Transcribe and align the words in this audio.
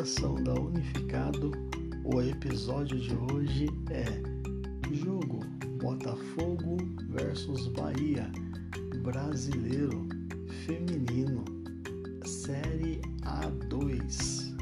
Redação 0.00 0.42
da 0.42 0.54
Unificado, 0.54 1.52
o 2.06 2.22
episódio 2.22 2.98
de 2.98 3.14
hoje 3.14 3.66
é 3.90 4.06
Jogo 4.94 5.40
Botafogo 5.78 6.78
versus 7.10 7.66
Bahia, 7.68 8.32
Brasileiro, 9.02 10.08
Feminino, 10.64 11.44
Série 12.24 13.02
A2. 13.24 14.56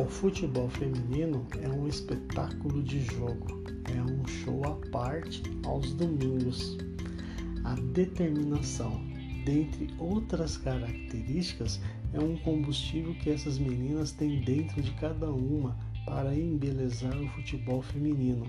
O 0.00 0.06
futebol 0.06 0.70
feminino 0.70 1.46
é 1.60 1.68
um 1.68 1.86
espetáculo 1.86 2.82
de 2.82 3.04
jogo, 3.04 3.62
é 3.94 4.00
um 4.00 4.26
show 4.26 4.64
à 4.64 4.74
parte 4.88 5.42
aos 5.66 5.92
domingos. 5.92 6.78
A 7.64 7.74
determinação, 7.92 9.04
dentre 9.44 9.88
outras 9.98 10.56
características, 10.56 11.80
é 12.12 12.20
um 12.20 12.36
combustível 12.38 13.14
que 13.14 13.30
essas 13.30 13.58
meninas 13.58 14.12
têm 14.12 14.40
dentro 14.40 14.80
de 14.80 14.90
cada 14.92 15.30
uma 15.30 15.76
para 16.06 16.34
embelezar 16.34 17.16
o 17.20 17.28
futebol 17.28 17.82
feminino. 17.82 18.46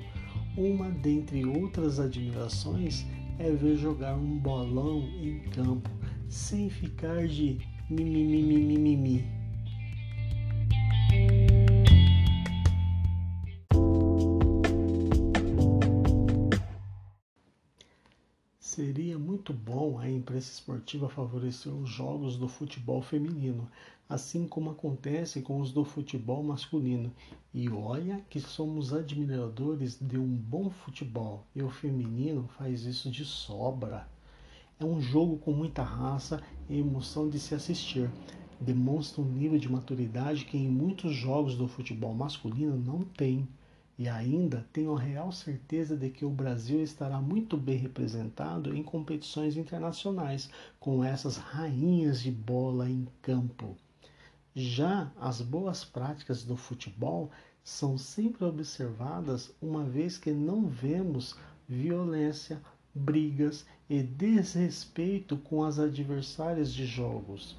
Uma 0.58 0.90
dentre 0.90 1.46
outras 1.46 2.00
admirações 2.00 3.06
é 3.40 3.52
ver 3.52 3.76
jogar 3.76 4.16
um 4.16 4.38
bolão 4.40 5.02
em 5.22 5.40
campo, 5.52 5.90
sem 6.30 6.70
ficar 6.70 7.28
de 7.28 7.60
mimimi. 7.90 9.26
Seria 18.76 19.18
muito 19.18 19.54
bom 19.54 19.98
a 20.00 20.12
imprensa 20.12 20.52
esportiva 20.52 21.08
favorecer 21.08 21.74
os 21.74 21.90
jogos 21.90 22.36
do 22.36 22.50
futebol 22.50 23.02
feminino, 23.02 23.70
assim 24.10 24.46
como 24.46 24.70
acontece 24.70 25.42
com 25.42 25.62
os 25.62 25.72
do 25.72 25.86
futebol 25.86 26.44
masculino. 26.44 27.10
E 27.54 27.70
olha 27.70 28.20
que 28.30 28.38
somos 28.42 28.92
admiradores 28.94 29.98
de 29.98 30.18
um 30.18 30.28
bom 30.28 30.70
futebol, 30.70 31.46
e 31.56 31.64
o 31.64 31.70
feminino 31.70 32.50
faz 32.58 32.84
isso 32.84 33.10
de 33.10 33.24
sobra. 33.24 34.10
É 34.78 34.84
um 34.84 35.00
jogo 35.00 35.38
com 35.38 35.54
muita 35.54 35.82
raça 35.82 36.44
e 36.70 36.78
emoção 36.78 37.30
de 37.30 37.40
se 37.40 37.56
assistir. 37.56 38.12
Demonstra 38.60 39.22
um 39.22 39.32
nível 39.32 39.58
de 39.58 39.72
maturidade 39.72 40.44
que 40.44 40.58
em 40.58 40.68
muitos 40.68 41.16
jogos 41.16 41.56
do 41.56 41.66
futebol 41.66 42.14
masculino 42.14 42.76
não 42.76 43.06
tem. 43.06 43.48
E 43.98 44.10
ainda 44.10 44.68
tenho 44.74 44.96
a 44.96 45.00
real 45.00 45.32
certeza 45.32 45.96
de 45.96 46.10
que 46.10 46.26
o 46.26 46.30
Brasil 46.30 46.84
estará 46.84 47.22
muito 47.22 47.56
bem 47.56 47.78
representado 47.78 48.76
em 48.76 48.84
competições 48.84 49.56
internacionais 49.56 50.50
com 50.80 51.02
essas 51.02 51.38
rainhas 51.38 52.22
de 52.22 52.30
bola 52.30 52.90
em 52.90 53.08
campo. 53.22 53.78
Já 54.54 55.12
as 55.20 55.42
boas 55.42 55.86
práticas 55.86 56.44
do 56.44 56.58
futebol 56.58 57.32
são 57.64 57.98
sempre 57.98 58.44
observadas 58.44 59.54
uma 59.62 59.84
vez 59.84 60.18
que 60.18 60.32
não 60.32 60.68
vemos 60.68 61.38
violência, 61.68 62.62
brigas 62.94 63.66
e 63.90 64.04
desrespeito 64.04 65.38
com 65.38 65.64
as 65.64 65.80
adversárias 65.80 66.74
de 66.74 66.86
jogos. 66.86 67.58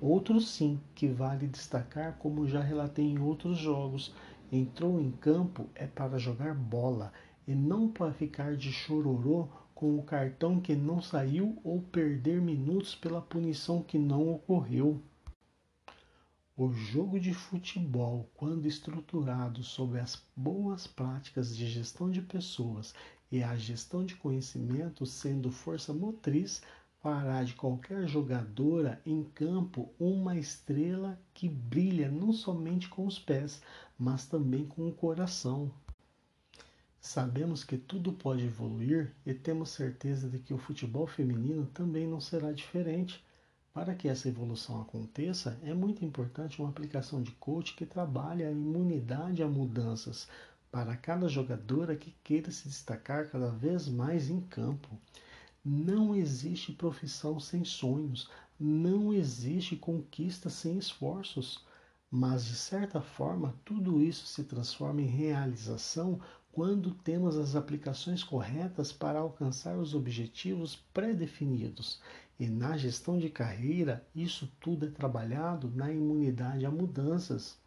Outro 0.00 0.40
sim 0.40 0.78
que 0.94 1.08
vale 1.08 1.46
destacar, 1.46 2.16
como 2.18 2.46
já 2.46 2.60
relatei 2.60 3.06
em 3.06 3.18
outros 3.18 3.56
jogos, 3.56 4.12
entrou 4.50 5.00
em 5.00 5.10
campo 5.10 5.68
é 5.74 5.86
para 5.86 6.18
jogar 6.18 6.54
bola 6.54 7.12
e 7.46 7.54
não 7.54 7.88
para 7.88 8.12
ficar 8.12 8.56
de 8.56 8.72
chororô 8.72 9.48
com 9.74 9.98
o 9.98 10.02
cartão 10.02 10.60
que 10.60 10.74
não 10.74 11.02
saiu 11.02 11.58
ou 11.62 11.82
perder 11.82 12.40
minutos 12.40 12.94
pela 12.94 13.20
punição 13.20 13.82
que 13.82 13.98
não 13.98 14.32
ocorreu. 14.32 15.02
O 16.56 16.72
jogo 16.72 17.20
de 17.20 17.34
futebol, 17.34 18.30
quando 18.34 18.66
estruturado 18.66 19.62
sob 19.62 20.00
as 20.00 20.24
boas 20.34 20.86
práticas 20.86 21.54
de 21.54 21.66
gestão 21.68 22.10
de 22.10 22.22
pessoas 22.22 22.94
e 23.30 23.42
a 23.42 23.54
gestão 23.56 24.06
de 24.06 24.16
conhecimento 24.16 25.04
sendo 25.04 25.52
força 25.52 25.92
motriz, 25.92 26.62
fará 27.06 27.44
de 27.44 27.54
qualquer 27.54 28.08
jogadora 28.08 29.00
em 29.06 29.22
campo 29.22 29.88
uma 29.96 30.36
estrela 30.36 31.16
que 31.32 31.48
brilha 31.48 32.10
não 32.10 32.32
somente 32.32 32.88
com 32.88 33.06
os 33.06 33.16
pés, 33.16 33.62
mas 33.96 34.26
também 34.26 34.66
com 34.66 34.88
o 34.88 34.92
coração. 34.92 35.70
Sabemos 37.00 37.62
que 37.62 37.78
tudo 37.78 38.12
pode 38.12 38.44
evoluir 38.44 39.14
e 39.24 39.32
temos 39.32 39.70
certeza 39.70 40.28
de 40.28 40.40
que 40.40 40.52
o 40.52 40.58
futebol 40.58 41.06
feminino 41.06 41.66
também 41.66 42.08
não 42.08 42.20
será 42.20 42.50
diferente. 42.50 43.24
Para 43.72 43.94
que 43.94 44.08
essa 44.08 44.28
evolução 44.28 44.82
aconteça, 44.82 45.56
é 45.62 45.72
muito 45.72 46.04
importante 46.04 46.58
uma 46.58 46.70
aplicação 46.70 47.22
de 47.22 47.30
coach 47.30 47.76
que 47.76 47.86
trabalhe 47.86 48.42
a 48.42 48.50
imunidade 48.50 49.44
a 49.44 49.46
mudanças 49.46 50.26
para 50.72 50.96
cada 50.96 51.28
jogadora 51.28 51.94
que 51.94 52.16
queira 52.24 52.50
se 52.50 52.66
destacar 52.66 53.30
cada 53.30 53.50
vez 53.52 53.86
mais 53.86 54.28
em 54.28 54.40
campo. 54.40 54.88
Não 55.68 56.14
existe 56.14 56.70
profissão 56.70 57.40
sem 57.40 57.64
sonhos, 57.64 58.30
não 58.56 59.12
existe 59.12 59.74
conquista 59.74 60.48
sem 60.48 60.78
esforços. 60.78 61.66
Mas, 62.08 62.44
de 62.44 62.54
certa 62.54 63.00
forma, 63.00 63.52
tudo 63.64 64.00
isso 64.00 64.28
se 64.28 64.44
transforma 64.44 65.02
em 65.02 65.06
realização 65.06 66.20
quando 66.52 66.94
temos 66.94 67.36
as 67.36 67.56
aplicações 67.56 68.22
corretas 68.22 68.92
para 68.92 69.18
alcançar 69.18 69.76
os 69.76 69.92
objetivos 69.92 70.76
pré-definidos. 70.94 72.00
E 72.38 72.46
na 72.46 72.76
gestão 72.76 73.18
de 73.18 73.28
carreira, 73.28 74.06
isso 74.14 74.48
tudo 74.60 74.86
é 74.86 74.90
trabalhado 74.90 75.68
na 75.74 75.92
imunidade 75.92 76.64
a 76.64 76.70
mudanças. 76.70 77.58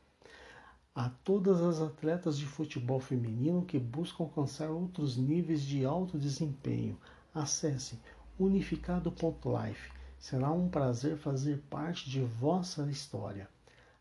A 0.96 1.10
todas 1.10 1.60
as 1.60 1.82
atletas 1.82 2.38
de 2.38 2.46
futebol 2.46 3.02
feminino 3.02 3.66
que 3.66 3.78
buscam 3.78 4.24
alcançar 4.24 4.70
outros 4.70 5.18
níveis 5.18 5.62
de 5.62 5.84
alto 5.84 6.18
desempenho, 6.18 6.98
Acesse 7.34 8.00
unificado.life. 8.40 9.92
Será 10.20 10.52
um 10.52 10.68
prazer 10.70 11.18
fazer 11.18 11.64
parte 11.70 12.10
de 12.10 12.22
vossa 12.22 12.90
história. 12.90 13.48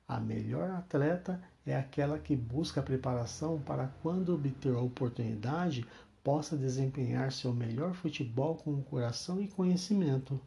A 0.07 0.19
melhor 0.19 0.71
atleta 0.71 1.41
é 1.67 1.77
aquela 1.77 2.19
que 2.19 2.35
busca 2.35 2.81
a 2.81 2.83
preparação 2.83 3.61
para 3.61 3.89
quando 4.03 4.35
obter 4.35 4.75
a 4.75 4.81
oportunidade 4.81 5.87
possa 6.25 6.57
desempenhar 6.57 7.31
seu 7.33 7.53
melhor 7.53 7.95
futebol 7.95 8.57
com 8.57 8.83
coração 8.83 9.41
e 9.41 9.49
conhecimento. 9.49 10.41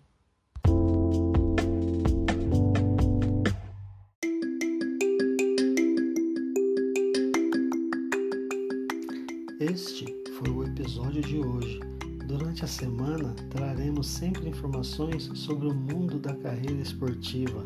Este 9.59 10.05
foi 10.37 10.49
o 10.49 10.63
episódio 10.63 11.21
de 11.21 11.37
hoje. 11.37 12.00
Durante 12.31 12.63
a 12.63 12.67
semana, 12.67 13.35
traremos 13.49 14.07
sempre 14.07 14.47
informações 14.47 15.29
sobre 15.33 15.67
o 15.67 15.73
mundo 15.73 16.17
da 16.17 16.33
carreira 16.33 16.81
esportiva. 16.81 17.65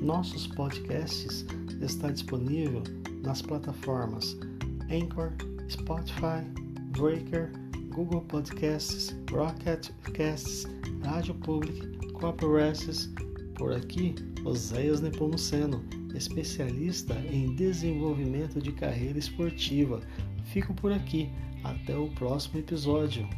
Nossos 0.00 0.46
podcasts 0.46 1.44
está 1.82 2.10
disponível 2.10 2.82
nas 3.22 3.42
plataformas 3.42 4.38
Anchor, 4.90 5.34
Spotify, 5.68 6.42
Breaker, 6.96 7.52
Google 7.90 8.22
Podcasts, 8.22 9.14
Rocket 9.30 9.90
Casts, 10.14 10.66
Rádio 11.04 11.34
Public, 11.34 12.10
Copyrights. 12.12 13.10
Por 13.54 13.74
aqui, 13.74 14.14
Oséias 14.46 15.02
Nepomuceno, 15.02 15.84
especialista 16.14 17.12
em 17.30 17.54
desenvolvimento 17.54 18.62
de 18.62 18.72
carreira 18.72 19.18
esportiva. 19.18 20.00
Fico 20.46 20.72
por 20.72 20.90
aqui. 20.90 21.30
Até 21.62 21.94
o 21.94 22.08
próximo 22.12 22.58
episódio. 22.58 23.28